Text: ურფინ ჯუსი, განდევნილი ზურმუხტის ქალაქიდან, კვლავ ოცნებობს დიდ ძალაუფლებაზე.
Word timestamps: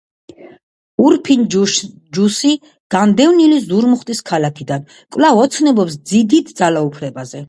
ურფინ 1.07 1.43
ჯუსი, 1.55 2.53
განდევნილი 2.95 3.59
ზურმუხტის 3.67 4.23
ქალაქიდან, 4.31 4.87
კვლავ 5.17 5.43
ოცნებობს 5.43 5.99
დიდ 6.13 6.51
ძალაუფლებაზე. 6.63 7.39